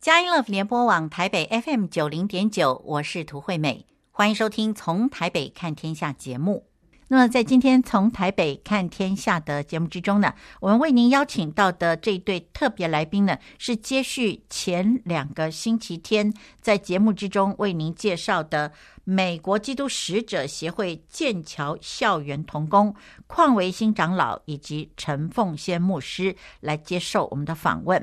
[0.00, 6.64] 佳音乐联播网台北 FM 九零点九，我是涂惠美，欢迎收听《从台北看天下》节目。
[7.08, 16.32] 那么，在今天《从台北看天下》的节目之中呢，我们为您邀请到的这一对特别来宾呢，是接续前两个星期天
[16.62, 18.72] 在节目之中为您介绍的
[19.04, 22.94] 美国基督使者协会剑桥校园童工
[23.28, 28.02] 邝维新长老以及陈凤仙牧师来接受我们的访问。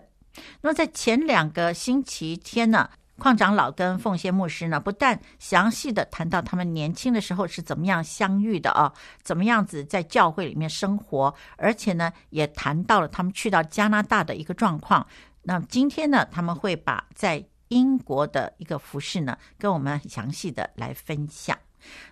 [0.61, 15.05] 那么在前两个星期天呢，矿长老跟凤仙牧师呢，不但详细的谈到他们年轻的时候是怎么样相遇的啊，怎么样子在教会里面生活，而且呢，也谈到了他们去到加拿大的一个状况。
[15.43, 21.57] 那今天呢，他们会把在英国的一个服饰呢，跟我们详细的来分享。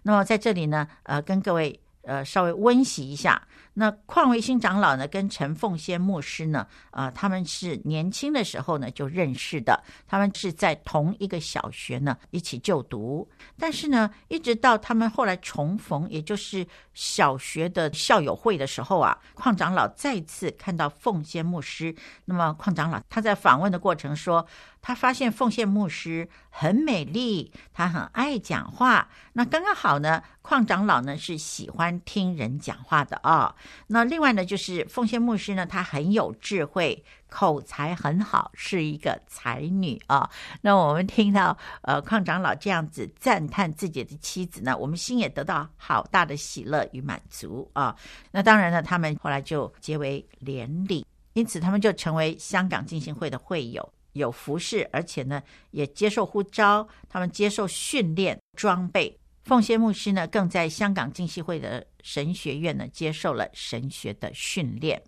[0.03, 3.41] 那么在这里呢，呃，跟各位呃稍微温习一下。
[3.77, 24.47] 那邝维新长老呢，跟陈凤仙牧师呢，啊、他们是年轻的时候呢就认识的，他们是在同一个小学呢一起就读，但是呢，一直到他们后来重逢，也就是小学的校友会的时候啊，邝长老再次看到凤仙牧师，那么邝长老他在访问的过程说，
[24.81, 33.53] 他发现凤仙牧师很美丽，他很爱讲话，那刚刚好呢，邝长老呢是喜欢听人讲话的啊、
[33.87, 40.29] 那另外呢，就是凤仙牧师呢，她很有智慧，口才很好，是一个才女啊。
[40.61, 47.95] 那我们听到呃邝长老这样子赞叹自己的妻子呢，我们心也得到好大的喜乐与满足啊。
[48.31, 59.17] 那当然呢，他们后来就结为连理，因此他们就成为香港浸信会的会友，有服饰，而且呢也接受呼召，他们接受训练装备。
[59.43, 65.01] 凤仙牧师呢，更在香港浸信会的神学院呢，接受了神学的训练。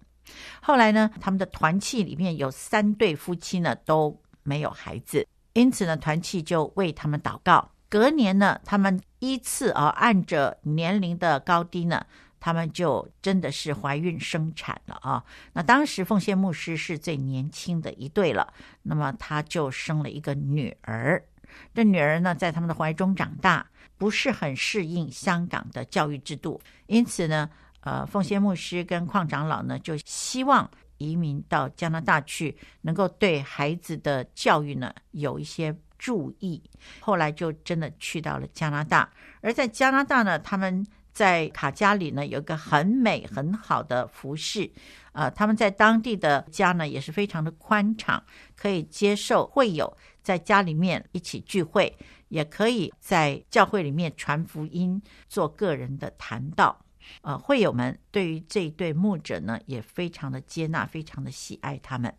[0.60, 7.70] 后来呢，他们的团契里面有三对夫妻呢，都没有孩子，因此呢，团契就为他们祷告。
[7.88, 12.04] 隔年呢，他们依次啊，按着年龄的高低呢，
[12.40, 15.24] 他们就真的是怀孕生产了啊。
[15.54, 21.24] 那当时凤仙牧师是最年轻的一对了，那么他就生了一个女儿。
[21.74, 23.66] 这女儿呢，在他们的怀中长大。
[24.00, 30.70] 不是很适应香港的教育制度，因此呢，呃，奉先牧师跟邝长老呢，就希望
[31.00, 36.62] 移民到加拿大去，能够对孩子的教育呢有一些注意。
[37.00, 39.10] 后来就真的去到了加拿大，
[39.42, 40.86] 而在加拿大呢，他们
[41.18, 44.70] 在卡加里呢有一个很美很好的服饰，
[45.14, 48.24] 呃，他们在当地的家呢也是非常的宽敞，
[48.56, 51.98] 可以接受会友在家里面一起聚会。
[52.30, 56.86] 也可以在教会里面传福音，做个人的谈道。
[57.22, 62.14] 呃，会友们对于这一对牧者呢，也非常的接纳，非常的喜爱他们。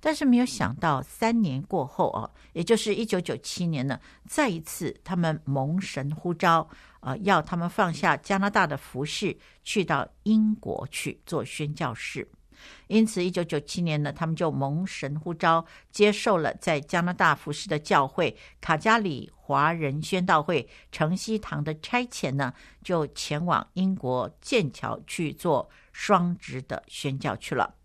[0.00, 6.68] 但是没有想到，三年过后哦，也就是一九九七年呢，再一次他们蒙神呼召，
[7.00, 12.28] 呃，要他们放下加拿大的服饰，去到英国去做宣教士。
[12.88, 27.76] 因此，一九九七年呢，他们就蒙神呼召，接受了在加拿大服饰的教会卡加里华人宣道会城西堂的差遣呢，就前往英国剑桥去做双职的宣教去了。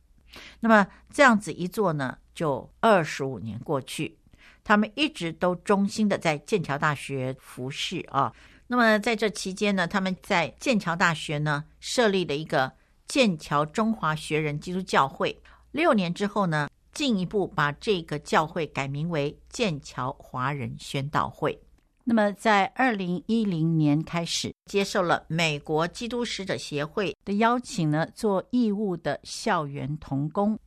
[0.60, 4.18] 那么这样子一做呢，就二十五年过去，
[4.64, 8.34] 他们一直都忠心的在剑桥大学服侍啊。
[8.74, 12.72] 那么在这期间呢，他们在剑桥大学呢设立了一个。
[13.06, 15.40] 剑桥中华学人基督教会，
[15.72, 21.62] 六年之后呢，进一步把这个教会改名为剑桥华人宣道会。
[22.06, 30.58] 那么，在二零一零年开始，接受了美国基督使者协会的邀请呢，做义务的校园童工。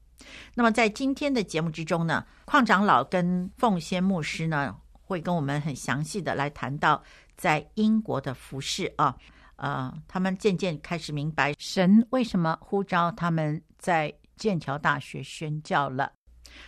[0.55, 7.03] 那么，在今天的节目之中呢，邝长老跟凤仙牧师呢，会跟我们很详细的来谈到
[7.37, 9.17] 在英国的服饰啊。
[9.57, 16.13] 呃，他们渐渐开始明白神为什么呼召他们在剑桥大学宣教了。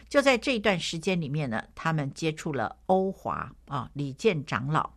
[0.08, 4.90] 就在这一段时间里面呢，他们接触了欧华啊李健长老。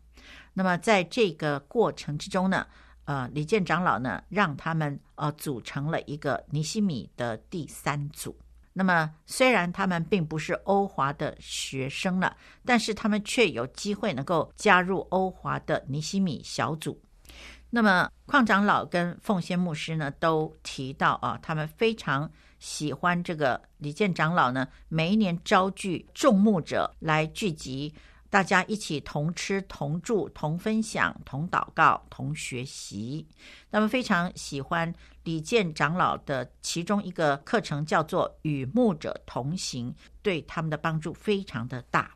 [0.53, 2.65] 那么在这个过程之中呢，
[3.05, 8.37] 呃，李健长老呢让他们呃组成了一个尼西米的第三组。
[8.73, 12.35] 那么虽然他们并不是欧华的学生了，
[12.65, 17.01] 但是他们却有机会能够加入欧华的尼西米小组。
[17.69, 22.29] 那么，邝长老跟凤仙牧师呢，都提到啊，他们非常
[22.59, 27.93] 喜欢这个李健长老呢，每一年招聚众牧者来聚集，
[28.29, 33.25] 大家一起同吃、同住、同分享、同祷告、同学习。
[33.69, 39.91] 那么非常喜欢李健长老的其中一个课程，叫做《与牧者同行》，
[40.21, 42.15] 对他们的帮助非常的大。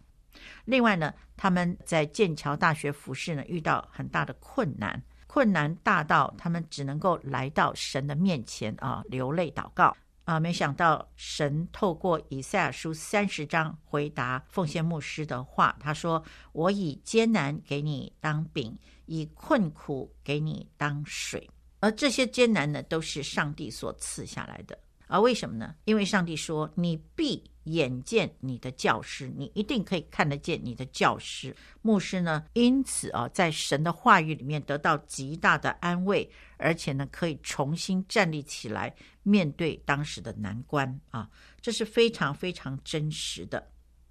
[0.65, 9.95] 另外呢，他们在剑桥大学服侍呢，遇到很大的困难，困难大到他们只能够来到神的面前啊，流泪祷告。
[10.25, 10.39] 啊！
[10.39, 18.75] 没想到神透过以赛亚书三十章回答凤仙牧师的话，他说：“我以艰难给你当饼，
[19.05, 21.47] 以困苦给你当水。”
[21.85, 24.75] 而这些艰难呢，都是上帝所赐下来的。
[25.05, 25.75] 而为什么呢？
[25.83, 36.27] 因为上帝说：“你必眼见你的教师，你一定可以看得见你的教师。”牧师呢，因此啊，在神的话语里面得到极大的安慰，
[36.57, 38.91] 而且呢，可以重新站立起来，
[39.21, 41.29] 面对当时的难关啊，
[41.61, 43.63] 这是非常非常真实的。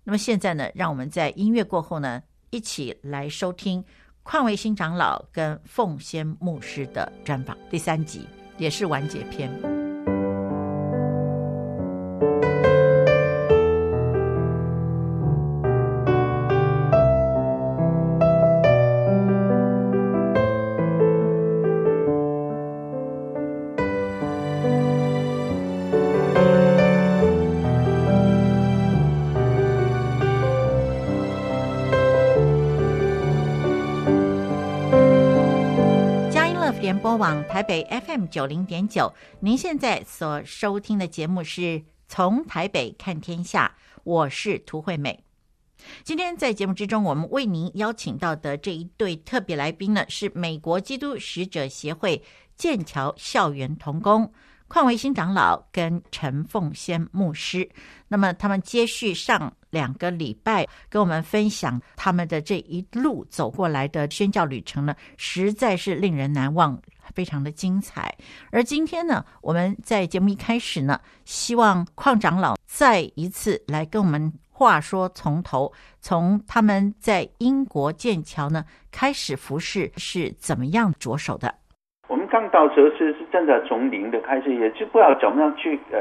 [0.04, 3.84] 那么现在呢，让我们在音乐过后呢，一起来收听
[4.24, 8.26] 邝维新长老跟凤仙牧师的专访第三集，
[8.56, 9.83] 也是完结篇。
[37.24, 39.10] 往台北 FM 九零点九，
[39.40, 45.24] 您现在所收听的节目是从台北看天下，我是涂惠美。
[46.02, 52.22] 今天在节目之中，我们为您邀请到的这一对特别来宾呢，是美国基督使者协会
[52.58, 54.30] 剑桥校园童工
[54.68, 57.66] 邝维新长老跟陈凤仙牧师。
[58.06, 66.78] 那么他们接续上两个礼拜跟我们分享他们的这一路走过来的宣教旅程呢，实在是令人难忘。
[67.14, 68.16] 非常的精彩，
[68.50, 81.56] 而今天呢，我们在节目一开始呢，希望邝长老再一次来跟我们话说从头，从他们在英国剑桥呢开始服侍是怎么样着手的。
[82.34, 86.00] 刚到时候是是真的从零的开始，也就不知道怎么样去呃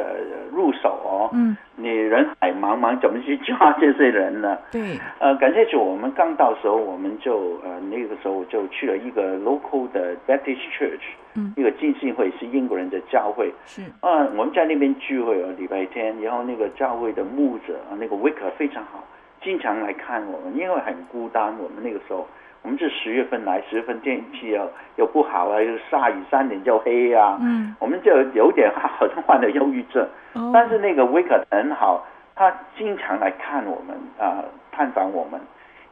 [0.51, 1.30] 入手哦。
[1.31, 4.57] 嗯，你人海茫茫，怎么去抓这些人呢？
[4.71, 13.53] 对，呃，感谢主，我们刚到时候我们就呃那个时候就去了一个 local 的 Baptist Church，嗯，一个浸信会是英国人的教会。
[13.68, 19.03] 是，啊，我们在那边聚会哦，礼拜天，然后那个教会的牧者那个 Vicar 非常好，
[19.44, 22.27] 经常来看我们，因为很孤单，我们那个时候。
[22.63, 27.38] 我们是十月份来，十月份天气又又不好啊，又下雨，三点就黑啊。
[27.42, 30.01] 嗯，我们就有点好像患了忧郁症。
[30.33, 32.06] 哦，但是那个威克很好，
[32.36, 35.39] 他经常来看我们啊，呃，探访我们。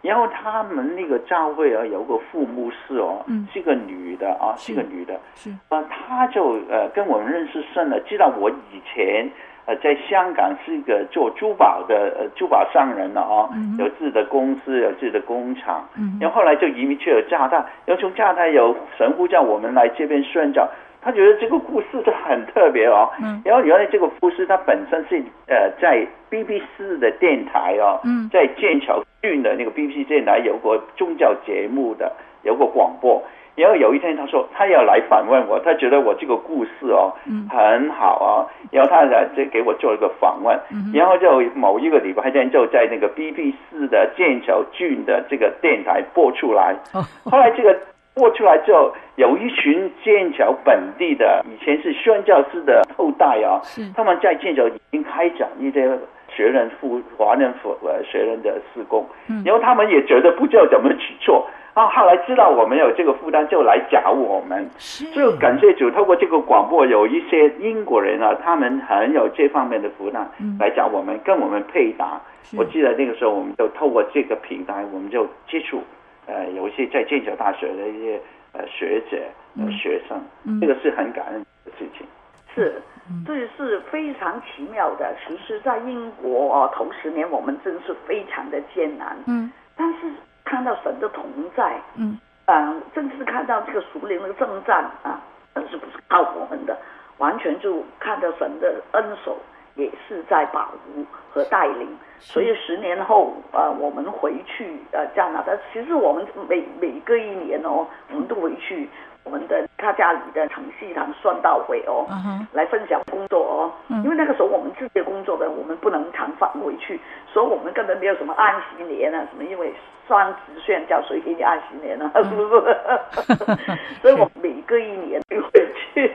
[0.01, 5.19] 然后他们那个教会啊，有个副牧师哦，嗯，是个女的啊，是，是个女的。
[5.35, 9.29] 是啊，他就呃跟我们认识深了，知道我以前。
[9.71, 20.67] 呃，在香港是一个做珠宝的呃珠宝商人了哦，嗯、有自己的公司，有自己的工厂，嗯、然后后来就移民去了加拿大，然后从加拿大有神父叫我们来这边宣教，
[21.01, 32.11] 他觉得这个故事就很特别哦，嗯、然后原来这个故事他本身是呃在 BBC 的电台哦，嗯、在剑桥郡的那个 BBC 电台有个宗教节目的，
[32.43, 33.23] 有个广播。
[33.55, 38.47] 然后有一天，他说他要来访问我，他觉得我这个故事哦，嗯、很好啊。
[38.71, 46.73] 然后他来这给我做了个访问，嗯、然后就某一个礼拜天就在那个 BBC 的剑桥郡的这个电台播出来。
[46.93, 47.77] 哦、后来这个
[48.13, 55.87] 播出来之后，有一群剑桥本地的以前是宣教师的后代啊，是他们在剑桥已经开展一些
[56.29, 61.45] 学人复华人复呃学人的施工，嗯、然后他们也觉得不知道怎么去做。
[61.73, 64.69] 啊，后来知道我们有这个负担，就来找我们。
[64.77, 72.19] 是，就感谢主，透过这个广播，有一些英国人啊，他们很有这方面的负担，嗯、来找我们，跟我们配搭。
[72.43, 75.81] 是我记得那个时候，我们就透过这个平台，我们就接触，
[76.25, 78.19] 呃，有一些在剑桥大学的一些
[78.51, 79.17] 呃学者、
[79.57, 82.05] 呃学生，嗯、这个是很感恩的事情。
[82.53, 82.81] 是，
[83.25, 85.15] 这是非常奇妙的。
[85.25, 89.15] 其实，在英国啊，头十年我们真是非常的艰难。
[89.25, 90.11] 嗯，但是。
[90.43, 91.23] 看到神的同
[91.55, 95.19] 在，嗯，啊，正是看到这个属灵的征战啊，
[95.53, 96.77] 但是不是靠我们的，
[97.17, 99.37] 完全就看到神的恩手
[99.75, 101.87] 也是在保护和带领。
[102.19, 108.87] 所以十年后啊，我们回去呃加拿大，其实我们每每隔一年哦，我们都回去
[109.23, 112.45] 我们的他家里的程序堂算到会哦，uh huh.
[112.53, 113.71] 来分享工作哦。
[113.89, 114.03] Uh.
[114.03, 116.99] 因为那个时候我们自己工作的，我们不能常返回去，
[117.31, 119.73] 所以我们根本没有什么安息年啊什么，因为
[120.07, 122.29] 双职宣教，所以给你安息年啊，uh huh.
[122.29, 123.77] 是不是？
[124.01, 125.49] 所以我每隔一年就回
[125.93, 126.11] 去，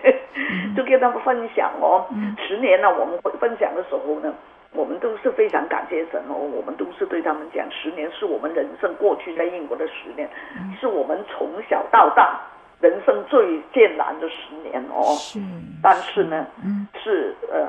[0.76, 2.04] 就跟他们分享哦。
[2.10, 2.46] Uh.
[2.46, 4.34] 十年了，我们分享的时候呢，
[4.72, 10.80] 我们都是非常感谢神哦，我们都是对他们讲，十年是我们人生过去在英国的十年，uh.
[10.80, 12.40] 是我们从小到大。
[12.80, 15.38] 人生最艰难的十年哦，是，
[15.82, 17.66] 但是呢，嗯，是呃，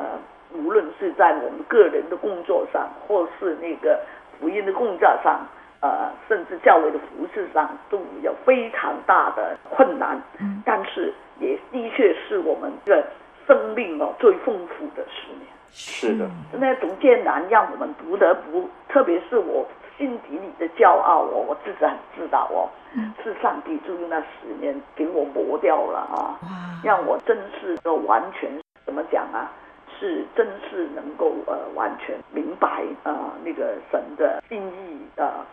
[0.54, 4.00] 无论是在我们个人的工作上，或是那个
[4.40, 5.48] 福音的工作上，
[5.80, 10.22] 呃，甚至教会的服饰上，都有非常大的困难。
[10.40, 13.06] 嗯，但是也的确是我们的
[13.48, 15.48] 生命哦最丰富的十年。
[15.70, 19.66] 是的，那种艰难让我们不得不，特别是我。
[19.98, 26.40] 心底里的骄傲哦，我自己很知道哦，嗯、是上帝就用那十年给我磨掉了啊，
[26.84, 28.50] 让我真是都完全
[28.86, 29.52] 怎么讲啊？
[30.00, 35.44] 是真是能够呃完全明白啊、呃、那个神的心意啊，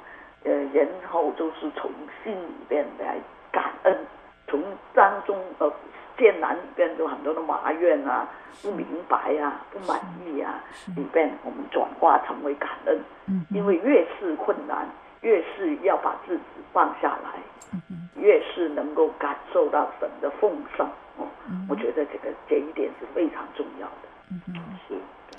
[0.45, 1.91] 呃，然后就是从
[2.23, 3.17] 心里边来
[3.51, 3.99] 感恩，
[4.47, 4.63] 从
[4.95, 5.73] 当中呃。
[6.17, 8.29] 艰难里边有很多的埋怨啊，
[8.63, 10.63] 不明白啊，不满意啊，
[10.97, 12.99] 里边我们转化成为感恩。
[13.27, 14.87] 嗯，因为越是困难，
[15.23, 16.43] 越是要把自己
[16.73, 17.41] 放下来，
[17.73, 20.89] 嗯，越是能够感受到神的奉上。
[21.17, 21.27] 哦，
[21.69, 24.09] 我觉得这个这一点是非常重要的。
[24.31, 24.55] 嗯嗯，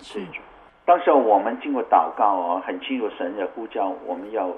[0.01, 0.27] 是是。
[0.85, 4.49] 当时我们经过祷告哦，很清楚神的呼召，我们要。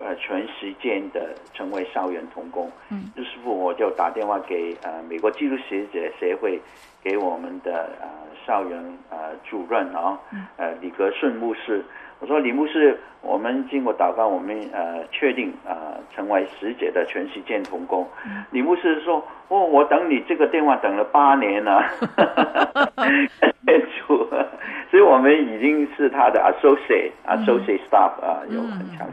[0.00, 6.60] 呃，全时间的成为校园童工，嗯，于是乎我就打电话给呃美国基督学者协会，
[7.02, 8.08] 给我们的呃
[8.46, 8.78] 校园
[9.10, 10.18] 呃主任啊，
[10.56, 11.84] 呃李格顺牧师，
[12.20, 18.06] 我说李牧师，我们经过祷告，我们呃确定呃成为使者的全时间同工。
[18.24, 21.82] 嗯、李牧师说，哦，我等你这个电话等了八年了，
[24.90, 29.06] 所以我们已经是他的 associate、嗯、associate staff 啊，有很长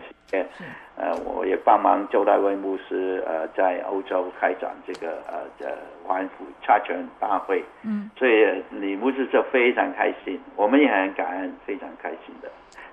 [0.97, 7.63] 呃，我也帮忙周大卫牧师呃在欧洲开展这个呃的华人福音差传大会。
[7.83, 12.49] 嗯，所以李牧师就非常开心，我们也很感恩，非常开心的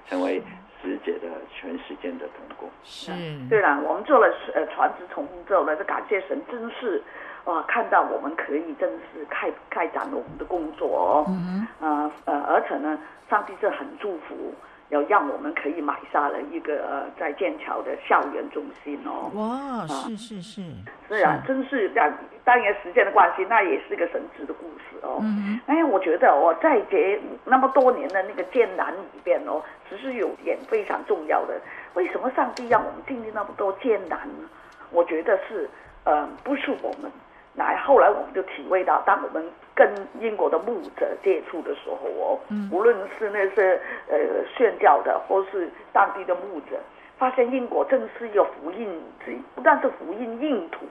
[0.06, 0.42] 成为
[0.82, 2.68] 使者的全时间的同工。
[2.82, 3.12] 是，
[3.48, 7.02] 对了，我们做了呃传职同工之后呢，就感谢神，真是。
[7.44, 12.96] 哇，看到我们可以真是开开展了我们的工作哦，嗯哼，呃呃，而且呢，
[13.28, 14.54] 上帝是很祝福，
[14.92, 19.30] 要让我们可以买下了一个呃在剑桥的校园中心哦。
[19.34, 20.62] 哇，是是是，
[21.08, 22.12] 是啊，真是让
[22.44, 25.18] 当然时间的关系，那也是个神奇的故事哦。
[25.22, 31.58] 嗯哼，哎，我觉得我在这那么多年的那个艰难里边哦，其实有点非常重要的，
[31.94, 34.48] 为什么上帝让我们经历那么多艰难呢？
[34.90, 35.68] 我觉得是，
[36.04, 37.10] 呃，不是我们。
[37.54, 39.88] 来后来我们就体会到，当我们跟
[40.20, 44.18] 英国的牧者接触的时候哦，嗯、无论是那些呃
[44.56, 46.78] 宣教的，或是当地的牧者，
[47.18, 49.00] 发现英国正是一个福音，
[49.54, 50.84] 不但是福音硬土，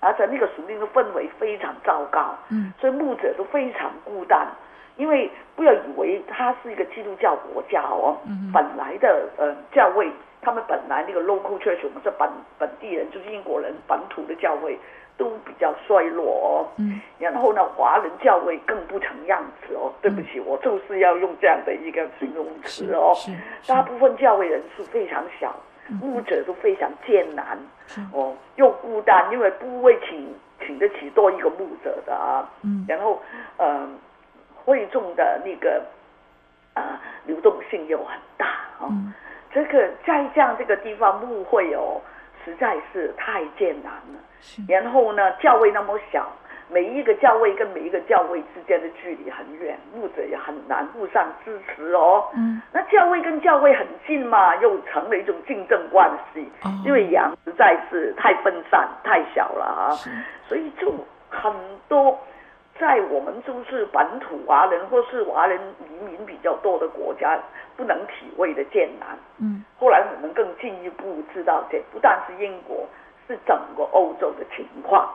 [0.00, 4.48] 而且那个属灵的氛围非常糟糕，嗯，所以牧者都非常孤单，
[4.96, 10.10] 因为不要以为它是一个基督教国家哦，嗯、本来的呃教会，
[10.42, 14.76] 他们本来那个 local church，我们是本本地人，就是英国人本土的教会。
[15.16, 19.92] 都比较衰落哦，嗯，然后呢，华人教会更不成样子哦。
[20.02, 23.14] 对不起，嗯、我就是要用这样的一个形容词哦。
[23.66, 25.54] 大部分教会人数非常小，
[26.02, 27.56] 牧者都非常艰难，
[28.12, 30.34] 哦，又孤单，因为不会请
[30.66, 32.50] 请得起多一个牧者的啊。
[32.62, 33.22] 嗯，然后
[33.56, 33.88] 呃，
[34.64, 35.80] 会众的那个
[36.74, 38.46] 啊、呃、流动性又很大
[38.80, 38.88] 哦。
[38.90, 39.14] 嗯、
[39.52, 42.00] 这个在这样这个地方牧会哦。
[42.44, 44.20] 实在是太艰难了。
[44.40, 46.30] 是然后呢，教位那么小，
[46.70, 52.28] 每一个教位跟每一个教位之间的距离很远，牧者也很难互相支持哦。
[52.36, 52.60] 嗯。
[52.72, 56.46] 那教位跟教位很近嘛，又成了一种竞争关系。
[56.62, 56.70] 哦。
[56.84, 59.90] 因为羊实在是太分散、太小了啊。
[60.46, 60.92] 所以就
[61.30, 61.52] 很
[61.88, 62.18] 多
[62.78, 67.40] 在我们就是本土华人或是华人移民比较多的国家。
[67.76, 69.18] 不能体会的艰难。
[69.38, 72.88] 嗯，后来我们更进一步知道，这不但是英国，
[73.26, 75.12] 是整个欧洲的情况。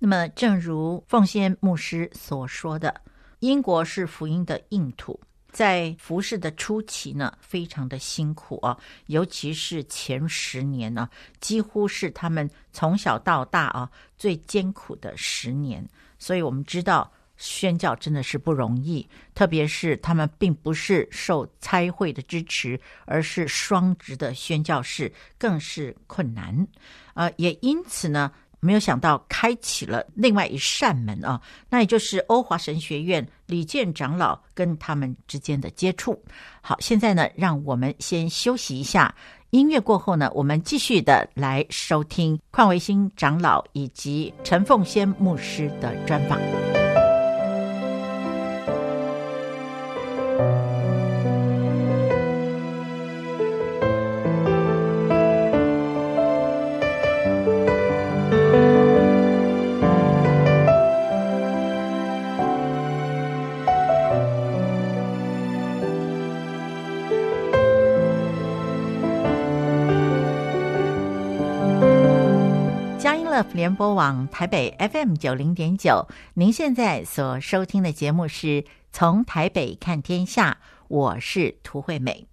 [0.00, 2.92] 那么，正如奉先牧师所说的，
[3.38, 5.20] 英国是福音的硬土，
[5.52, 11.08] 在服事的初期呢，非常的辛苦啊，尤其是前十年呢，
[11.38, 15.88] 几乎是他们从小到大啊最艰苦的十年。
[16.18, 17.12] 所以我们知道。
[17.40, 26.66] 宣教真的是不容易，特别是他们并不是受差会的支持，而是双职的宣教士，更是困难。
[27.14, 36.20] 呃，也因此呢，没有想到开启了另外一扇门啊，那也就是欧华神学院李健长老跟他们之间的接触。
[36.60, 39.14] 好，现在呢，让我们先休息一下，
[39.50, 46.38] 音乐过后呢，我们继续的来收听邝维新长老以及陈凤仙牧师的专访。
[73.52, 82.26] 联播网台北 FM 九零点九，您现在所收听的节目是从台北看天下，我是涂惠美。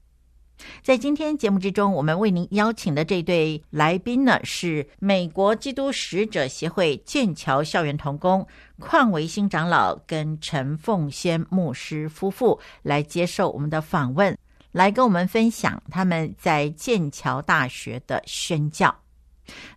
[0.82, 8.48] 在今天节目之中，我们为您邀请的这对来宾呢，是美国基督使者协会剑桥校园同工
[8.80, 14.36] 邝维新长老跟陈凤仙牧师夫妇来接受我们的访问，
[14.72, 18.96] 来跟我们分享他们在剑桥大学的宣教。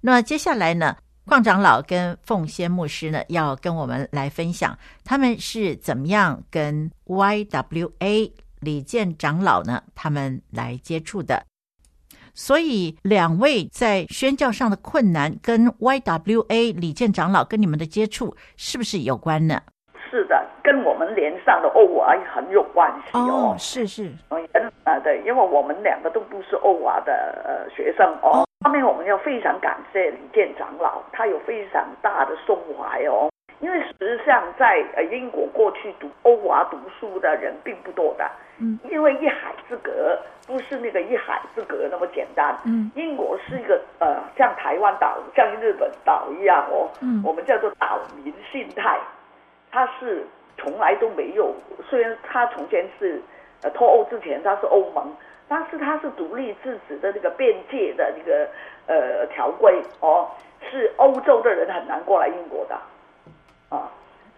[0.01, 0.97] 那接下来呢，
[1.29, 11.45] 矿长老跟凤仙牧师呢，要跟我们来分享他们是怎么样跟 YWA 李健长老呢，他们来接触的。
[12.33, 19.61] 所以两位在宣教上的困难，跟 YWA 李健长老跟你们的接触是不是有关呢？
[20.11, 23.55] 是的，跟我们连上的欧华很有关系哦。
[23.55, 27.13] 哦，是是，嗯啊对，因为我们两个都不是欧华的
[27.45, 28.47] 呃学生哦。
[28.65, 33.29] 下面我们要非常感谢李健长老，他有非常大的胸怀哦。
[33.61, 38.25] 因为实际上在呃英国过去读欧华读书的人并不多的，
[38.59, 48.97] 嗯，因为一海之隔不是那个一海之隔那么简单，嗯，英国是一个呃像台湾岛、像日本岛一样哦，嗯，我们叫做岛民心态，
[49.71, 51.55] 它是从来都没有，
[51.89, 53.21] 虽然他从前是
[53.63, 55.07] 呃脱欧之前他是欧盟。
[55.51, 58.47] 但是他是独立自主的那个边界的那个
[58.87, 60.29] 呃条规哦，
[60.71, 62.79] 是欧洲的人很难过来英国的，
[63.71, 63.91] 啊，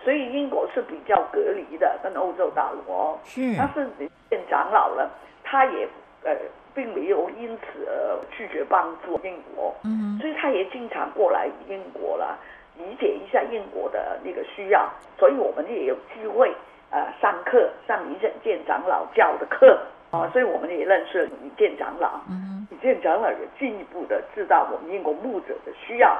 [0.05, 3.19] 所以英国是比较隔离的跟欧洲大陆哦。
[3.25, 3.41] 是。
[3.59, 5.11] 但是李健长老了，
[5.43, 5.89] 他也
[6.23, 6.31] 呃
[6.73, 12.39] 并没有因此而拒绝帮助英国，嗯，所以他也经常过来英国了，
[12.81, 14.89] 理解一下英国的那个需要，
[15.19, 16.53] 所以我们也有机会
[16.91, 19.79] 呃上课上李健长老教的课。
[20.11, 22.21] 啊，所以我们也认识李建长老，
[22.69, 26.19] 李建长老也进一步的知道我们英国牧者的需要。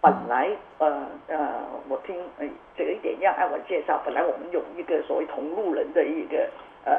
[0.00, 1.38] 本来，呃呃，
[1.88, 6.48] 我听呃这个一点要按我介绍，本来我们有一个所谓同路人的一个
[6.84, 6.98] 呃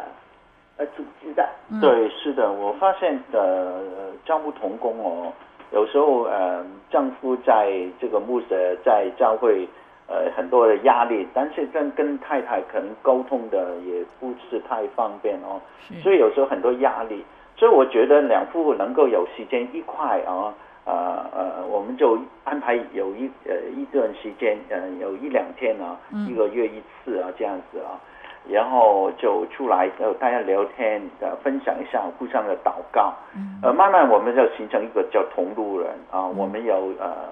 [0.77, 1.45] 呃组织的。
[1.81, 3.81] 对，是的，我发现的
[4.23, 5.33] 教牧同工哦，
[5.73, 9.67] 有时候呃丈夫在这个牧者在教会。
[10.05, 15.61] 呃，很多的压力，但是跟跟太太可能沟通的也不是太方便哦，
[16.03, 17.23] 所以有时候很多压力，
[17.55, 27.95] 所以我觉得两夫妇能够有时间一块啊，呃呃，我们就安排有一呃一段时间，呃有一两天啊，一个月一次啊这样子啊。
[28.49, 33.13] 然后就出来之后，大家聊天，呃，分享一下互相的祷告，
[33.61, 37.29] 呃，慢慢我们就形成一个叫同路人啊，我们有呃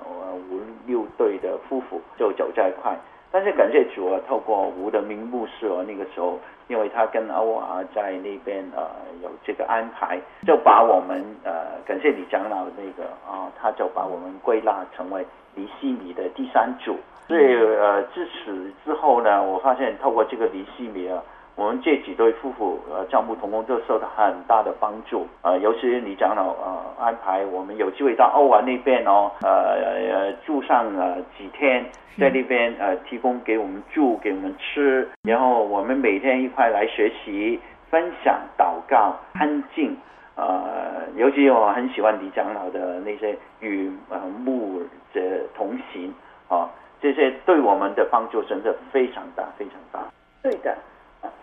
[0.50, 2.98] 五六对的夫妇就走在一块。
[3.32, 8.86] 但是感谢主啊，透过吴德明牧师哦，那个时候因为他跟欧啊在那边呃
[9.24, 16.98] 有这个安排，就把我们呃感谢李长老那个啊，他就把我们归纳成为离西米的第三组。
[17.28, 21.24] 所以呃，自此之后呢，我发现透过这个离西米啊，
[21.62, 25.60] 我们这几对夫妇呃，教牧同工都受到很大的帮助啊、呃。
[25.60, 29.78] 尤其是李长老呃安排我们有机会到欧华那边哦，呃
[30.12, 31.86] 呃住上呃几天，
[32.18, 37.60] 在那边呃提供给我们住给我们吃，然后我们每天一块来学习、
[37.92, 39.96] 分享、祷告、安静。
[40.36, 44.82] 呃，尤其我很喜欢李长老的那些与呃牧
[45.14, 45.22] 者
[45.56, 46.12] 同行
[46.48, 46.68] 啊。
[47.00, 50.00] 这些对我们的帮助真的非常大，非常大。
[50.42, 50.76] 对的，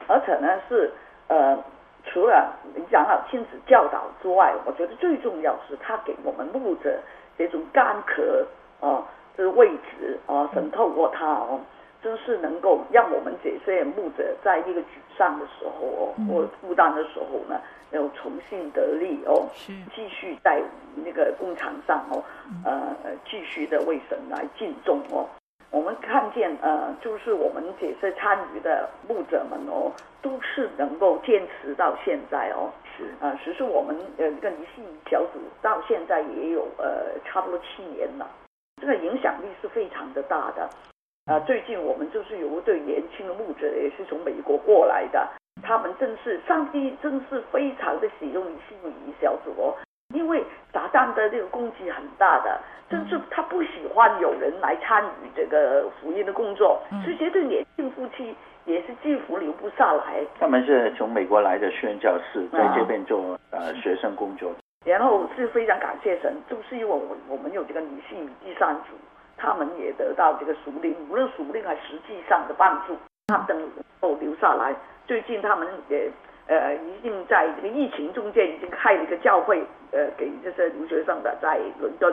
[0.08, 0.90] 而且呢是
[1.28, 1.56] 呃，
[2.04, 6.98] 除了李长老亲子教导之外，我觉得最重要是他给我们牧者
[7.36, 8.44] 这种干咳
[8.80, 9.04] 啊，
[9.36, 11.60] 这个位置啊，渗透过他哦，
[12.02, 14.84] 真是能够让我们这些牧者在一个沮
[15.16, 19.46] 丧的时候哦，或孤单的时候呢，要重新得力哦，
[19.94, 20.62] 继续在
[21.04, 22.24] 那个工场上哦，
[22.64, 22.96] 呃，
[23.28, 25.28] 继续的为神来尽忠哦。
[25.70, 32.70] 我们看见，呃，就是我们这些参与的牧者们哦，都是能够坚持到现在哦。
[32.96, 38.26] 是啊，其实我们呃，这个尼西米小组到现在也有呃，差不多七年了。
[38.80, 40.68] 这个影响力是非常的大的。
[41.26, 45.28] 呃，最近我们就是有一对年轻的牧者，也是从美国过来的，
[45.62, 49.76] 他们正是上帝正是非常的使用尼希米小组哦，
[50.14, 50.42] 因为
[50.72, 60.24] 撒旦的这个攻击很大的，正是他不喜欢有人来参与这个福音的工作，所以这对年轻夫妻也是几乎留不下来。
[60.40, 64.50] 他们是从美国来的宣教士，在这边做呃学生工作，
[64.86, 68.96] 然后是非常感谢神，就是因为我我们有这个尼希米第三组。
[69.40, 72.96] 他们也得到这个属灵，无论属灵还实际上的帮助，
[73.28, 74.74] 他们能够留下来。
[75.06, 76.10] 最近他们也
[76.48, 82.12] 呃，已经在这个疫情中间已经开了一个教会，呃，给这些留学生的，在伦敦，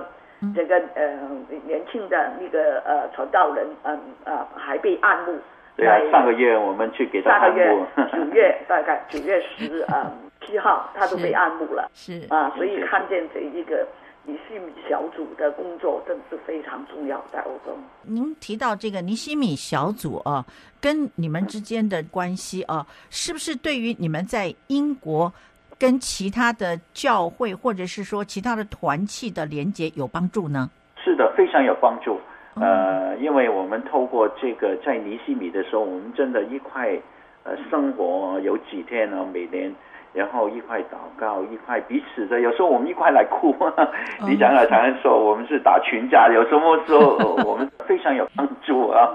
[0.54, 1.18] 这个呃
[1.66, 5.40] 年轻的那个呃传道人，嗯呃还被暗牧。
[5.78, 7.58] 对啊，上个月我们去给他按牧。
[7.96, 11.90] 上个月 九月大概九月十啊七号，他都被暗牧了。
[11.94, 13.88] 是啊，所以看见这一个。
[14.28, 17.78] 尼西米小组的工作真是非常重要，在欧洲。
[18.02, 20.44] 您提到这个尼西米小组啊，
[20.82, 25.32] 跟你们之间的关系啊，是不是对于你们在英国
[25.78, 30.70] 跟其他的教会或者是说其他的团契的连接有帮助呢？
[31.04, 32.20] 是的，非常有帮助。
[32.56, 37.00] 呃，因为我们透过这个在尼西米的时候，我们真的一块
[37.44, 39.24] 呃生活有几天呢？
[39.32, 39.72] 每年。
[40.16, 43.54] 然后一块祷告，一块彼此的，有时候我们一块来哭。
[44.26, 49.12] 李长老常常说我们是打群架，有什么时候 我们非常有帮助啊。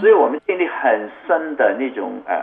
[0.00, 2.36] 所以我们建立很深的那种呃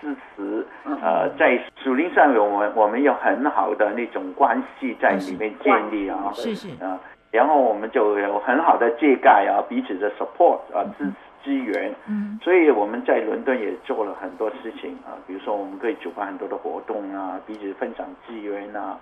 [0.00, 0.66] 支持，
[1.02, 11.14] 呃，在属灵上有我们我们有很好的那种关系在里面建立啊，是是啊，然后我们就有很好的借盖啊，彼此的 support 啊支持。
[11.44, 18.98] 资源，嗯，所以我们在伦敦也做了很多事情啊，比如说我们可以举办很多的活动啊，彼此分享资源啊，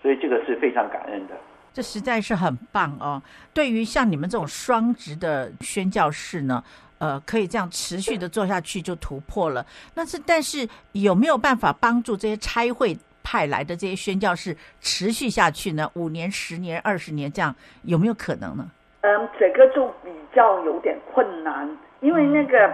[0.00, 1.34] 所以这个是非常感恩的。
[1.72, 3.22] 这实在是很棒哦！
[3.54, 6.62] 对于像你们这种双职的宣教士呢，
[6.98, 9.64] 呃，可以这样持续的做下去就突破了。
[9.94, 15.88] 那是，但是有没有办法帮助这些差会派来的这些宣教士持续下去呢？
[15.94, 18.68] 五年、十年、二十年这样有没有可能呢？
[19.02, 19.99] 嗯，整个就比
[20.32, 21.68] 较有点困难。
[22.00, 22.72] 因为那个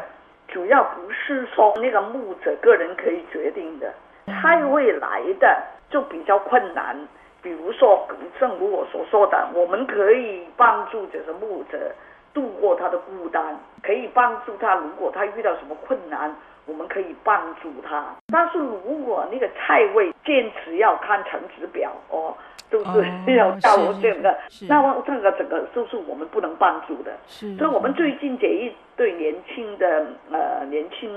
[0.48, 3.92] 主要不是说那个牧者个人可以决定的，
[4.26, 6.96] 太未来的就比较困难。
[7.42, 8.06] 比如说，
[8.40, 11.92] 正如我所说的，我们可以帮助这个牧者
[12.34, 14.74] 度过他的孤单，可以帮助他。
[14.74, 16.34] 如果他遇到什么困难，
[16.66, 18.04] 我们可以帮助他。
[18.32, 22.34] 但是如果那个差会坚持要看成绩表哦。
[22.70, 24.36] 都是 要到我这个，
[24.68, 27.12] 那么这个整个都是我们不能帮助的。
[27.26, 31.10] 是，所以我们最近这一对年轻的呃年轻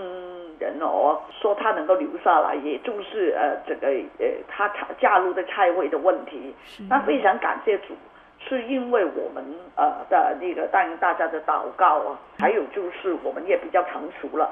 [0.60, 3.88] 人哦，说他能够留下来，也就是呃这个
[4.20, 6.54] 呃他他加入的差会的问题。
[6.66, 7.94] 是，那非常感谢主，
[8.40, 9.44] 是因为我们
[9.76, 14.50] 呃的那个答应大家的祷告啊，还有就是我们也比较成熟了。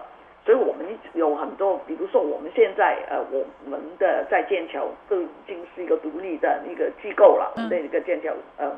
[0.48, 8.72] 所以我们有很多，比如说我们现在呃，我们的在剑桥都已经是一个独立的一个机构了，那、嗯、一个剑桥呃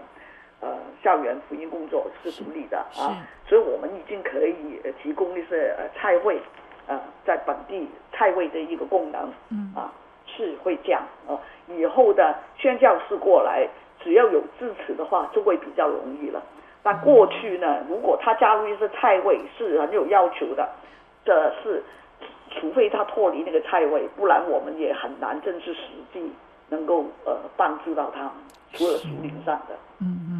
[0.62, 3.14] 呃校园福音工作是独立的啊，
[3.48, 6.42] 所以我们已经可以提供一些呃菜会
[6.88, 9.94] 呃在本地菜会的一个功能，嗯啊
[10.26, 13.68] 是会这样啊，以后的宣教士过来
[14.04, 16.42] 只要有支持的话就会比较容易了。
[16.82, 20.68] 但过去呢，如果他加入一些菜会是很有要求的。
[21.30, 21.84] 的是，
[22.60, 26.32] 除非他脱离那个菜位，不然我们也很难正式实际
[26.70, 28.32] 能够呃帮助到他，
[28.74, 29.76] 除了属灵上的。
[30.00, 30.34] 嗯嗯，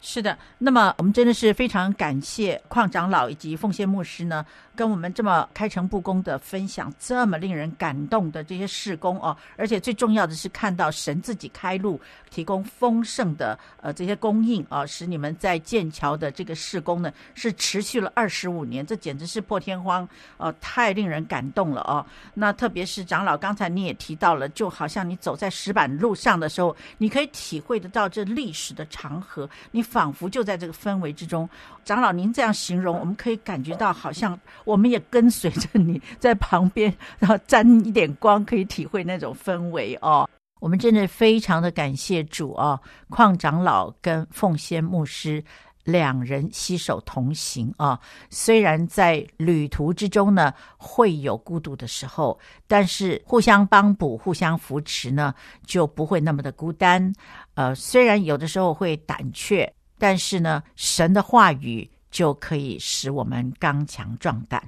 [0.00, 0.36] 是的。
[0.58, 20.08] 那么我们真的是非常感谢邝长老以及奉献牧师呢，跟我们这么开诚布公的分享，这么令人感动的这些事工哦，而且最重要的是看到神自己开路，提供丰盛的呃这些供应啊，使你们在剑桥的这个事工呢是持续了二十五年，这简直是破天荒
[20.38, 22.04] 哦，太令人感动了哦。
[22.32, 31.48] 那特别是长老刚才你也提到了，就好像你走在石板路上的时候，你可以体会得到这历史的长河，你仿佛就在这个氛围之中。
[31.84, 34.38] 长老您这样形容，我们可以感觉到好像。
[34.64, 40.28] 我们也跟随着你在旁边，然后沾一点光，可以体会那种氛围哦。
[40.60, 45.42] 我们真的非常的感谢主哦，邝长老跟凤仙牧师
[45.84, 47.98] 两人携手同行啊。
[48.28, 55.34] 虽然在旅途之中呢会有孤独的时候，但是互相帮补、互相扶持呢，
[55.66, 57.10] 就不会那么的孤单。
[57.54, 61.88] 呃，虽然有的时候会胆怯，但是呢，神的话语。
[62.10, 64.60] 就可以使我们刚强壮胆，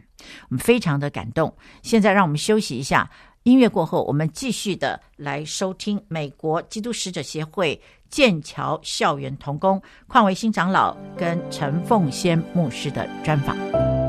[0.48, 1.52] 我们非常的感动。
[1.82, 3.10] 现在让我们休息一下，
[3.42, 14.01] 音乐过后，我们继续的来收听美国基督使者协会剑桥校园童工邝维新长老跟陈凤仙牧师的专访。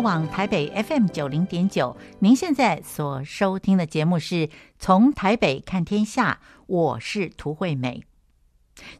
[0.00, 8.02] 往台北 FM 九零点九，您现在所收听的节目是从台北看天下，我是涂惠美。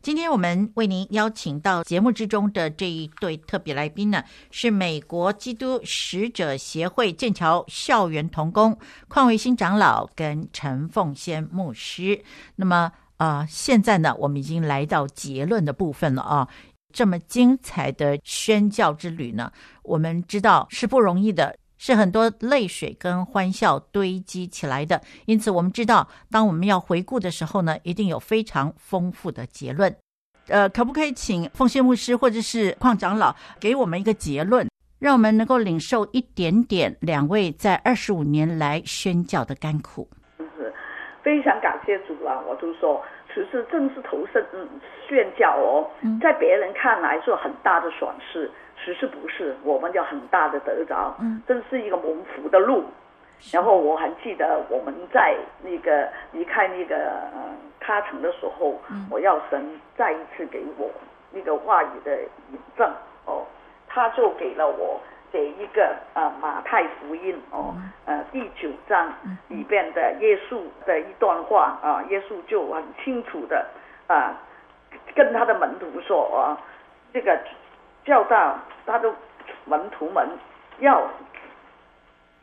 [0.03, 12.23] 今天我们为您邀请到节目之中的这一对特别来宾呢，是美国基督使者协会剑桥校园童工邝维新长老跟陈凤仙牧师。
[12.57, 16.49] 那么啊、呃，现在呢，我们已经来到结论的部分了啊。
[16.93, 19.51] 这么精彩的宣教之旅呢，
[19.83, 25.01] 我们知道是不容易的，是很多泪水跟欢笑堆积起来的。
[25.27, 29.95] 因此，我们知道，当我们要回顾的时候呢，一定有非常丰富的结论。
[30.49, 40.09] 呃，可不可以请奉献牧师或者是邝长老给我们一个结论，让我们能够领受一点点两位在二十五年来宣教的甘苦？
[40.39, 40.75] 是，
[41.23, 42.41] 非常感谢主啊！
[42.49, 43.01] 我就说。
[43.35, 44.69] 只是正式投身嗯
[45.07, 45.91] 宣教哦，
[46.21, 48.51] 在别人看来是很大的损失，
[48.85, 52.85] 其实不是，我们有很大的得着，嗯，真是一个蒙福的路。
[53.53, 57.11] 然后我还记得我们在那个离开那个
[57.81, 58.79] 喀城的时候，
[59.11, 60.91] 我要神再一次给我
[61.33, 62.19] 那个话语的
[62.53, 62.87] 引证
[63.25, 63.47] 哦，
[63.89, 65.01] 他就给了我。
[65.33, 69.13] 这一个呃马太福音哦，呃第九章
[69.49, 73.67] 里边的耶稣的一段话啊，耶稣就很清楚的
[74.09, 74.35] 啊
[75.15, 76.59] 跟他的门徒说啊，
[77.13, 77.39] 这个
[78.05, 79.13] 教导他的
[79.65, 80.29] 门徒们
[80.81, 81.09] 要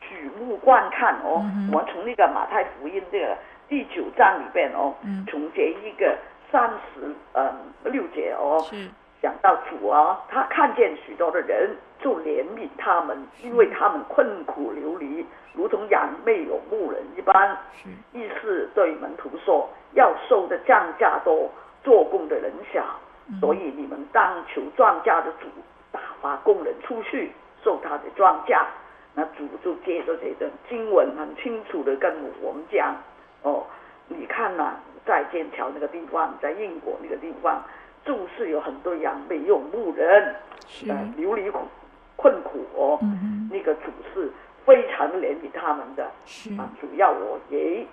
[0.00, 3.36] 举目观看哦，我们从那个马太福音这个
[3.68, 4.94] 第九章里边哦，
[5.30, 6.16] 从这一个
[6.50, 7.52] 三十呃
[7.84, 8.64] 六节哦。
[9.20, 17.56] 讲到主啊，他看见许多的人，就怜悯他们，因为他们困苦流离，如同羊没有牧人一般。
[18.12, 21.50] 意思对门徒说，要收的降价多，
[21.82, 22.84] 做工的人少，
[23.40, 25.48] 所以你们当求庄稼的主
[25.90, 27.32] 打发工人出去
[27.64, 28.64] 收他的庄稼。
[29.14, 32.94] 那主就接着这段经文，很清楚的跟我们讲：
[33.42, 33.66] 哦，
[34.06, 37.60] 你看呐、啊，在剑桥那个地方，在英国那个地方。
[38.04, 40.34] 就是有很多羊没有牧人，
[40.88, 41.60] 呃，流离苦
[42.16, 42.98] 困苦哦。
[43.02, 44.30] 嗯、那个主是
[44.64, 46.04] 非常怜悯他们的，
[46.58, 47.86] 啊，主要我也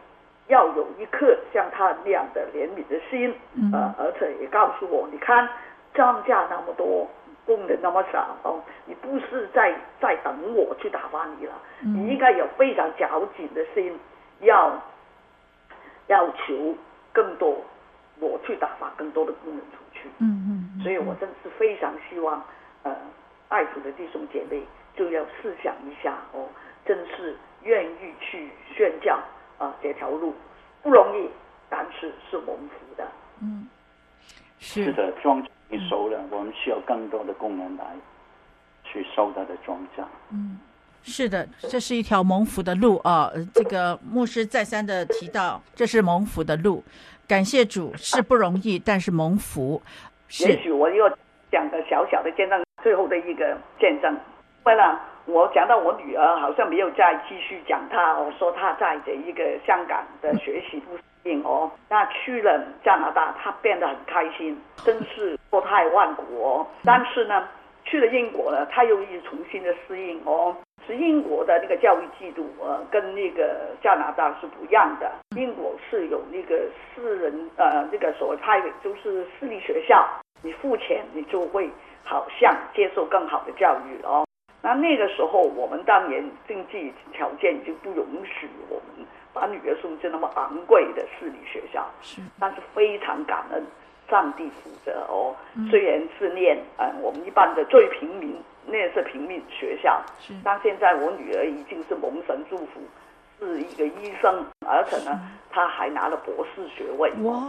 [0.47, 5.47] 要有一颗像他那样的怜悯的心，嗯、呃，而且也告诉我，你看
[5.93, 7.07] 庄稼那么多，
[7.45, 13.97] 工人那么少哦，你不是在在等我去打发你了，嗯、你应该有非常矫情的心，
[14.41, 14.81] 要
[16.07, 16.75] 要求
[17.13, 17.57] 更多，
[18.19, 19.84] 我去打发更多的工人出。
[20.19, 22.43] 嗯嗯，所以我真是非常希望，
[22.83, 22.95] 呃，
[23.49, 24.61] 爱主的弟兄姐妹
[24.95, 26.47] 就要试想一下哦，
[26.85, 29.19] 真是愿意去宣教
[29.57, 30.33] 啊，这条路
[30.81, 31.29] 不容易，
[31.69, 33.07] 但是是蒙福的。
[33.41, 33.67] 嗯，
[34.59, 37.85] 是，是的，庄稼已熟了，我们需要更多的工人来
[38.83, 40.03] 去收他的庄稼。
[40.31, 40.59] 嗯，
[41.03, 43.31] 是的，这是一条蒙福的路啊。
[43.53, 46.83] 这个牧师再三的提到，这是蒙福的路。
[47.27, 49.81] 感谢主是不容易，但是蒙福。
[50.41, 51.09] 也许我又
[51.51, 54.15] 讲个小小的见证，最后的一个见证。
[54.63, 66.65] 为了我讲到我女儿好像没有再继续讲她，我说她在这一个香港的学习不适应哦， 那去了加拿大，她变得很开心，真是国泰万古。
[66.83, 67.47] 但是呢，
[67.85, 70.55] 去了英国呢，她又一重新的适应哦。
[70.85, 75.11] 是英国的那个教育制度，呃，跟那个加拿大是不一样的。
[75.35, 76.61] 英国是有那个
[76.93, 80.07] 私人，呃，那个所谓 private，就是私立学校，
[80.43, 81.69] 你付钱，你就会
[82.03, 84.25] 好像接受更好的教育哦。
[84.61, 93.63] 那那个时候，我们当年经济条件就不允许我们把女儿送去那么昂贵的私立学校，是，但是非常感恩
[94.09, 95.35] 上帝负责哦。
[95.69, 98.35] 虽然是念，呃，我们一般的最平民。
[98.67, 100.33] 那是平民学校，是。
[100.43, 102.81] 但现在我女儿已经是蒙神祝福，
[103.39, 107.11] 是一个医生，而且呢，她还拿了博士学位。
[107.23, 107.39] 哇，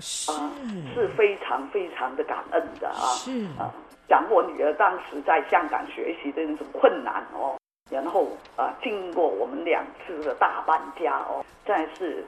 [0.00, 0.50] 是、呃，
[0.94, 3.14] 是非常非常的感恩的啊。
[3.14, 3.44] 是。
[3.58, 3.72] 啊，
[4.08, 7.56] 讲、呃、我女儿当时在香港学习的那种困难哦，
[7.90, 8.26] 然后
[8.56, 12.24] 啊、呃，经过我们两次的大搬家哦，再是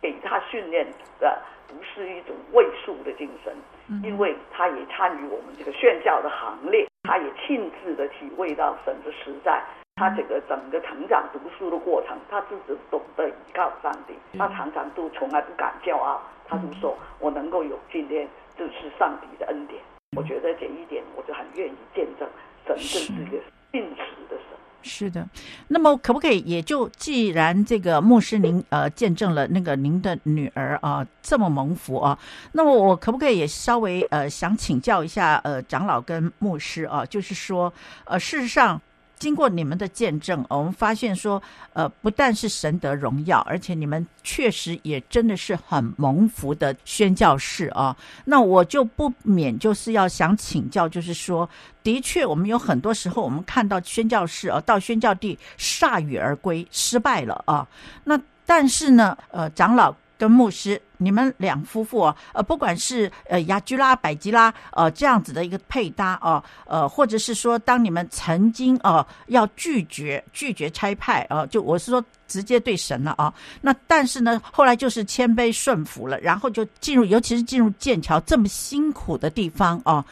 [0.00, 0.86] 给她训练
[1.20, 3.52] 的不是一种畏缩的精神，
[4.02, 9.62] 因为他也参与我们这个宣教的行列，他也亲自的体会到神的实在。
[9.98, 19.80] 他这个整个成长读书的过程，他自己懂得依靠上帝，他常常都从来不敢骄傲，他就说：“我能够有今天，就是上帝的恩典。”
[20.14, 22.28] 我觉得这一点，我就很愿意见证
[22.66, 23.38] 神就是一个
[23.76, 24.36] 信实的。
[24.82, 25.28] 是的，
[25.68, 32.18] 那么可不可以也就既然这个牧师您呃见证了那个您的女儿啊、这么蒙福啊，
[32.52, 37.72] 那么我可不可以也稍微呃想请教一下呃长老跟牧师啊，就是说
[38.04, 38.80] 呃事实上。
[39.18, 47.96] 经过你们的见证，我们发现说，呃，不但是神得荣耀，而且你们确实也真的是很蒙福的宣教士啊。
[48.26, 51.48] 那我就不免就是要想请教，就是说，
[51.82, 57.66] 的确，我们有很多时候我们看到宣教士啊，到宣教地铩羽而归，失败了啊。
[58.04, 60.80] 那但是呢，呃，长老跟牧师。
[60.98, 80.04] 你们两夫妇啊，呃，不管是呃雅居拉、百吉拉，呃这样子的一个配搭啊，呃，或者是说，当你们曾经哦、要拒绝拒绝拆派啊、就我是说直接对神了啊，那但是呢，后来就是谦卑顺服了，然后就进入，尤其是进入剑桥这么辛苦的地方啊，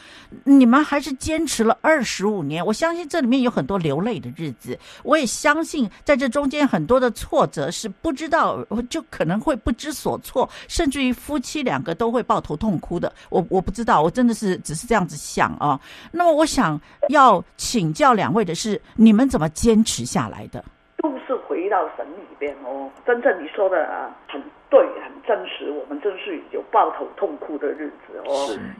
[0.43, 2.65] 你们还是坚持了二十五年。
[2.65, 10.49] 我相信这里面有很多流泪的日子，我也相信在这中间很多的挫折是不知道，就可能会不知所措。
[10.67, 15.79] 甚至于夫妻两个都会抱头痛哭的，我我不知道，我真的是只是这样子想啊。
[16.11, 20.63] 那么我想要请教两位的是，你们怎么坚持下来的？
[21.03, 21.34] 都是
[21.65, 22.89] 回到神里边哦。
[23.05, 25.71] 真正你说的很对，很真实。
[25.71, 28.31] 我们真是有抱头痛哭的日子哦，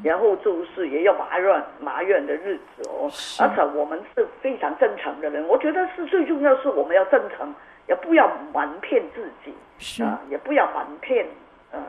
[0.04, 3.10] 然后就是也有埋怨埋怨的日子哦。
[3.40, 7.52] 而且我们是非常真诚的人，我觉得是最重要，是我们要真诚，
[7.88, 11.26] 也不要瞒骗自己，是啊，也不要瞒骗。
[11.72, 11.82] 呃，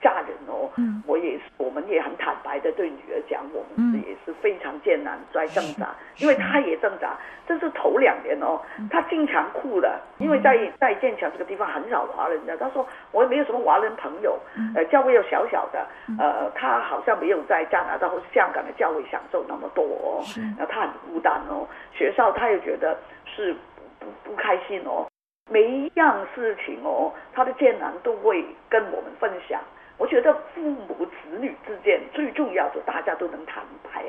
[0.00, 7.16] 家人哦，嗯，我也是，我们也很坦白的对女儿讲，我们是也是非常艰难在挣扎，因为她也挣扎。
[7.46, 8.60] 这是头两年哦，
[8.90, 14.38] 她经常哭了，因为在在剑桥这个地方很少华人的，她说我也没有什么华人朋友，
[14.74, 15.86] 呃，教会又小小的，
[16.18, 20.22] 呃，她好像没有在加拿大或香港的教会享受那么多哦，
[20.56, 23.52] 然后她很孤单哦，学校她又觉得是
[23.98, 25.06] 不不，不开心哦。
[25.50, 29.60] 每一样事情哦，他的艰难都会跟我们分享。
[30.00, 34.02] 我觉得父母子女之间最重要的，大家都能坦白，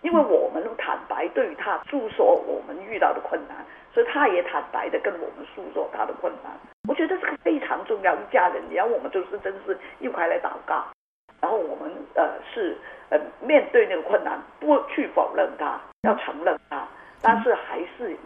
[0.00, 3.56] 因为我们坦白对于他诉说我们遇到的困难，
[3.92, 6.52] 所以他也坦白的跟我们诉说他的困难。
[6.88, 10.84] 我觉得这个非常重要，一家人，然后我们就是真是一块来祷告，
[11.40, 12.22] 然后我们呃
[12.54, 12.78] 是
[13.10, 16.86] 呃面对那个困难，不去否认他，要承认他，
[17.20, 18.16] 但是还是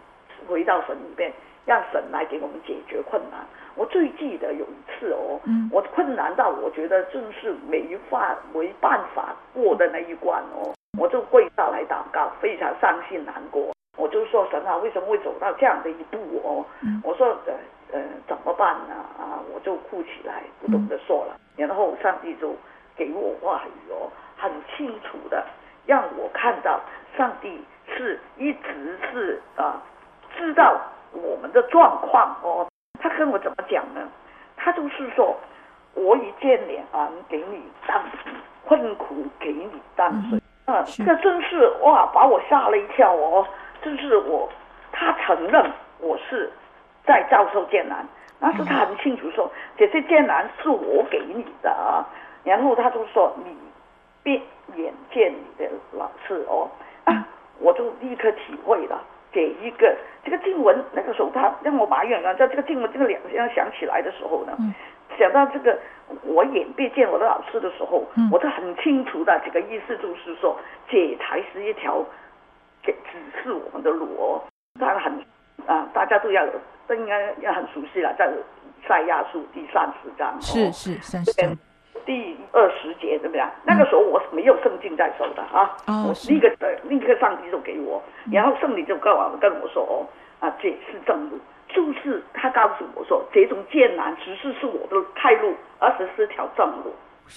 [0.47, 1.33] 回到神里面。
[1.67, 3.45] 让神来给我们解决困难。
[3.77, 13.71] 我最记得有一次哦，嗯、我困难到我觉得真是没法没办法过的那一关哦，我就跪下来祷告，非常伤心难过。
[13.95, 16.65] 我就说神啊，为什么会走到这样的一步哦？
[16.81, 17.53] 嗯、我说呃
[17.93, 18.95] 呃怎么办呢？
[19.17, 21.37] 啊，我就哭起来，不懂得说了。
[21.57, 22.55] 嗯、然后上帝就
[22.95, 25.45] 给我话语哦，很清楚的
[25.85, 26.81] 让我看到
[27.15, 27.63] 上帝
[27.95, 29.81] 是一直是啊
[30.35, 30.81] 知道。
[31.13, 32.67] 我们的状况哦，
[32.99, 34.01] 他跟我怎么讲呢？
[34.55, 35.35] 他就是说，
[35.93, 38.03] 我以剑两岸给你当
[38.65, 43.47] 困苦给你当水，嗯，啊，这真是哇，把我吓了一跳哦！
[43.81, 44.49] 真是我，
[44.91, 46.51] 他承认我是
[47.05, 48.05] 在遭受艰难，
[48.39, 52.03] 但是他很清楚说，这些艰难是我给你的啊。
[52.43, 53.55] 然后他就说，你
[54.23, 54.41] 别
[54.75, 56.69] 眼见你的老师哦，
[57.05, 57.25] 啊，
[57.59, 58.99] 我就立刻体会了。
[59.37, 59.95] 给一个
[60.25, 64.73] 这个静文，那个时候他让我埋怨啊，在这个静文这个两项想起来的时候呢，嗯、
[65.15, 65.77] 想到这个
[66.23, 70.57] 我眼别见我的老师的时候，嗯、我都很清楚的这个意思就是说，
[70.89, 72.03] 这才是一条
[72.81, 74.41] 给指示我们的路哦。
[74.79, 75.13] 当然很
[75.67, 76.43] 啊，大家都要
[76.87, 78.27] 都应该要很熟悉了，在
[78.87, 81.55] 赛亚书第三十章，哦，是是三十章。
[82.07, 83.51] 第二十节怎么样？
[83.65, 86.49] 那个时候我是没有圣经在手的啊，哦、我立刻
[86.83, 90.07] 立刻上帝就给我，然后圣灵就跟我跟我说哦，
[90.39, 96.95] 啊，这是正路，就是他告诉我说，这种艰难只是是我的开路，而且是条正路，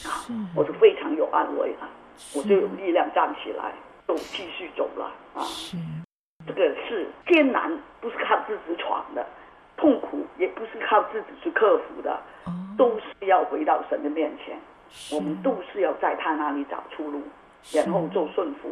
[0.09, 0.23] 啊
[0.55, 1.89] 我就非常有安慰了，
[2.37, 3.73] 我就有力量站起来，
[4.07, 5.43] 就继续走了啊。
[5.43, 5.77] 是。
[6.47, 9.27] 这个是艰难，不是靠自己闯的。
[9.81, 12.13] 痛苦也不是靠自己去克服的，
[12.45, 14.59] 哦、都是要回到神的面前。
[15.11, 17.23] 我们都是要在他那里找出路，
[17.73, 18.69] 然后做顺服，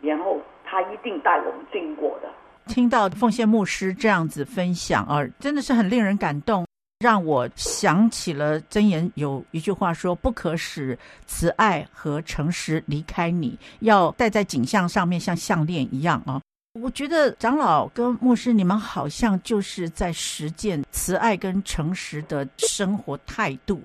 [0.00, 2.28] 然后他一定带我们经过的。
[2.66, 6.66] 听到奉献牧师这样子分享啊，真的是很令人感动。
[7.00, 16.40] 让我想起了箴言有一句话说：“不可使慈爱和诚实离开你，要戴在颈项上面，像项链一样啊。”
[16.82, 23.80] 我觉得长老跟牧师，你们好像就是在实践慈爱跟诚实的生活态度，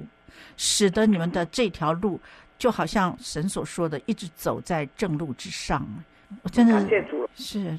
[0.58, 2.20] 使得你们的这条路
[2.58, 5.86] 就好像神所说的，一直走在正路之上。
[6.42, 7.78] 我真的感谢主是，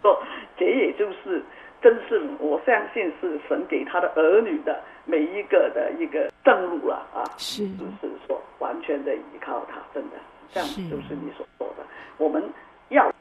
[0.00, 0.18] 说
[0.58, 1.44] 这也就是
[1.82, 7.20] 真是我相信是神给他的儿女的每一个的一个正路了啊！
[7.36, 10.16] 是，就是说完全的依靠他，真的，
[10.54, 11.84] 这样就是你所说的，
[12.16, 12.42] 我们。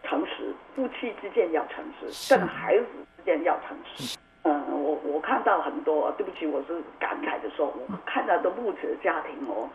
[0.06, 2.86] 要诚实，夫妻之间要诚实，跟孩子
[3.18, 4.18] 之间要诚实。
[4.43, 9.68] 嗯，我我看到很多，对不起，我是感慨的说，我看到的牧者的家庭哦，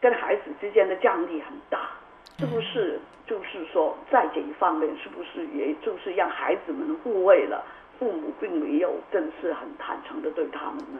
[0.00, 1.90] 跟孩子之间的张力很大，
[2.38, 2.98] 是不是？
[3.26, 7.62] 就是说，在这一方面，是不是也就是让孩子们误会了？
[7.98, 10.98] 父母并没有正式很坦诚的对他们呢，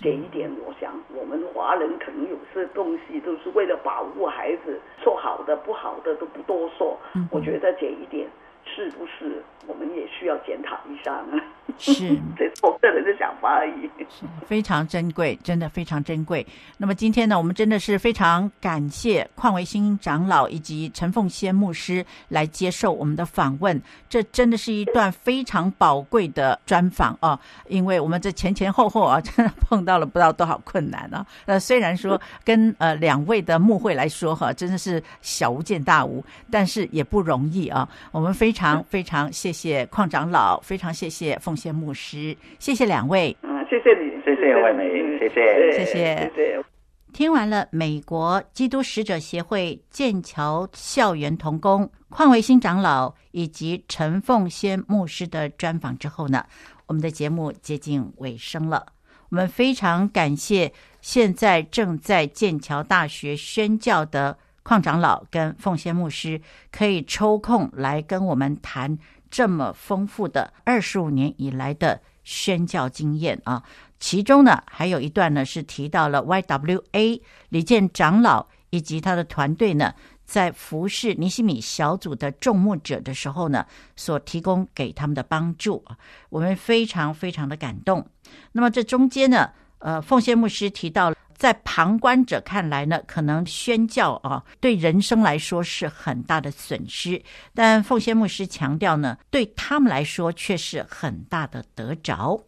[0.00, 6.98] 这一点我想，我们华人可能有些东西都是为了保护孩子，说好的不好的都不多说。
[7.14, 8.28] 嗯、我觉得这一点
[8.64, 11.40] 是不是我们也需要检讨一下呢？
[11.78, 11.92] 是，
[12.36, 13.90] 这是我个人的想法而已。
[14.08, 16.46] 是非常珍贵，真的非常珍贵。
[16.76, 23.80] 那么今天呢，我们真的是非常感谢邝维新长老以及陈凤仙牧师来接受我们的访问。
[24.10, 27.40] 这真的是一段非常宝贵的专访啊！
[27.68, 31.24] 因为我们这前前后后啊，真的碰到了不知道多少困难啊。
[31.46, 37.88] 呃，虽然说跟呃两位的牧会来说哈、啊，真的是小巫见大巫，但是也不容易啊。
[38.10, 41.51] 我们非常非常谢谢邝长老，非常谢谢凤。
[41.56, 43.36] 谢牧师，谢谢两位。
[43.42, 46.64] 嗯，谢谢你，谢谢惠美，谢谢，谢谢，谢谢。
[47.12, 56.46] 听完了美国基督使者协会剑桥校园童工邝维新长老以及陈凤仙牧师的专访之后呢，
[56.86, 58.86] 我们的节目接近尾声了。
[59.28, 60.72] 我们非常感谢
[61.02, 66.40] 现在正在剑桥大学宣教的邝长老跟凤仙牧师，
[66.70, 68.98] 可以抽空来跟我们谈。
[69.32, 73.62] 这么丰富的二十五年以来的宣教经验啊，
[73.98, 79.94] 其中呢还有一段呢是提到了 YWA 李健长老以及他的团队呢，
[80.26, 83.64] 在服侍尼西米小组的众牧者的时候呢，
[83.96, 85.96] 所提供给他们的帮助啊，
[86.28, 88.06] 我们非常非常的感动。
[88.52, 91.16] 那么这中间呢，呃，凤仙牧师提到了。
[91.42, 97.20] 在旁观者看来呢，可能宣教啊，对人生来说是很大的损失，
[97.52, 102.40] 但凤仙牧师强调呢，对他们来说却是很大的得着。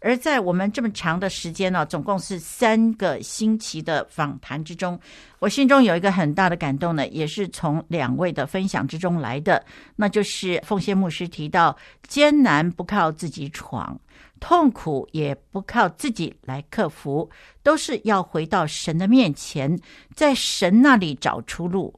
[0.00, 4.98] 而在我们这么长的时间呢，总共是三个星期的访谈之中，
[5.38, 11.76] 我心中有一个很大的感动呢，也是从两位的分享之中来的，那就是凤仙牧师提到，
[12.08, 13.96] 艰难不靠自己闯。
[14.40, 17.30] 痛苦也不靠自己来克服，
[17.62, 19.78] 都是要回到神的面前，
[20.14, 21.94] 在神那里找出路，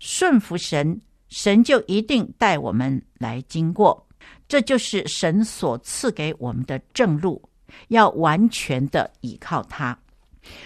[0.00, 4.06] 顺服神，神就一定带我们来经过。
[4.48, 7.40] 这就是神所赐给我们的正路，
[7.88, 9.96] 要完全的依靠他。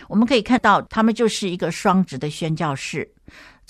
[0.08, 3.12] 我们可以看到，他们就是一个双职的宣教士。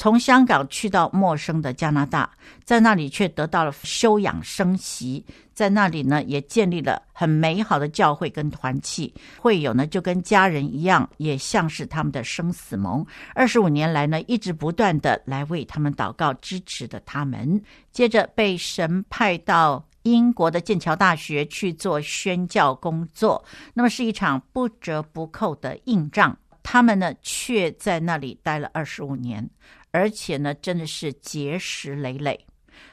[0.03, 2.28] 从香港去到陌生的加拿大，
[2.64, 5.24] 在那里却得到了休养生息，
[5.55, 13.07] 在那里呢也建立了很美好的教会跟团契，会友呢就跟家人一样，也像是他们的生死盟。
[13.32, 29.48] 二十五年来呢，一直不断的来为他们祷告，支持的他们，接着被神派到英国的剑桥大学去做宣教工作，那么是一场不折不扣的硬仗，他们呢却在那里待了二十五年。
[29.93, 32.47] 而且呢，真的是结实累累，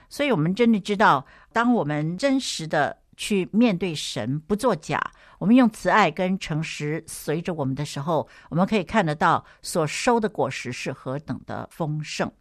[0.09, 4.99] 所以我们真的知道，当我们真实的去面对神，不作假，
[5.39, 12.31] 我们用慈爱跟诚实随着我们的时候，我们可以看得到所收的果实是何等的丰盛。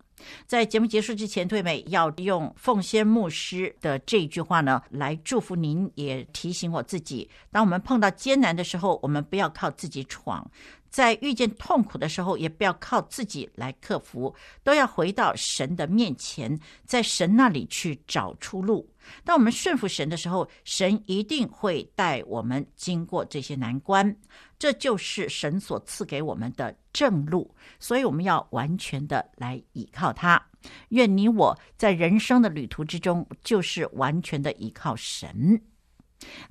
[0.47, 10.45] 在节目结束之前，退美要用凤仙牧师的这一句话呢，来祝福您，也提醒我自己：当我们碰到艰难的时候，我们不要靠自己闯。
[10.91, 18.89] 在遇见痛苦的时候，也不要靠自己来克服，都要回到神的面前，在神那里去找出路。
[19.25, 24.15] 当我们顺服神的时候，神一定会带我们经过这些难关，
[24.59, 27.55] 这就是神所赐给我们的正路。
[27.79, 30.43] 所以我们要完全的来依靠他。
[30.91, 35.63] 愿你我在人生的旅途之中，就是完全的依靠神。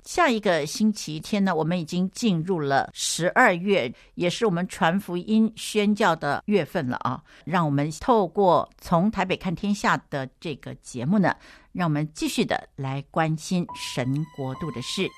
[0.02, 7.22] 下一个星期天呢，我们已经进入了十二月，也是我们传福音宣教的月份了啊！
[7.44, 11.34] 让我们透过从台北看天下的这个节目呢，
[11.72, 15.08] 让我们继续的来关心神国度的事。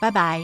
[0.00, 0.42] 拜拜。